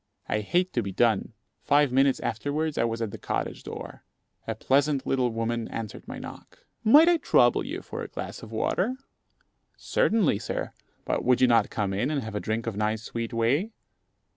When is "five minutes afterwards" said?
1.61-2.79